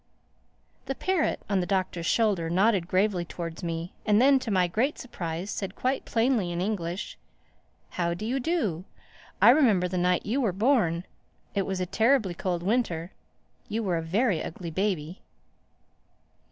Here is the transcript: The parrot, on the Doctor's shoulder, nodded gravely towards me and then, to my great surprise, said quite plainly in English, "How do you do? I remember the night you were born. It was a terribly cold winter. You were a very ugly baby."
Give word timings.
The 0.87 0.95
parrot, 0.95 1.41
on 1.47 1.59
the 1.59 1.67
Doctor's 1.67 2.07
shoulder, 2.07 2.49
nodded 2.49 2.87
gravely 2.87 3.23
towards 3.23 3.61
me 3.63 3.93
and 4.03 4.19
then, 4.19 4.39
to 4.39 4.49
my 4.49 4.67
great 4.67 4.97
surprise, 4.97 5.51
said 5.51 5.75
quite 5.75 6.05
plainly 6.05 6.51
in 6.51 6.59
English, 6.59 7.19
"How 7.91 8.15
do 8.15 8.25
you 8.25 8.39
do? 8.39 8.85
I 9.43 9.51
remember 9.51 9.87
the 9.87 9.99
night 9.99 10.25
you 10.25 10.41
were 10.41 10.53
born. 10.53 11.05
It 11.53 11.67
was 11.67 11.79
a 11.79 11.85
terribly 11.85 12.33
cold 12.33 12.63
winter. 12.63 13.11
You 13.69 13.83
were 13.83 13.97
a 13.97 14.01
very 14.01 14.41
ugly 14.41 14.71
baby." 14.71 15.21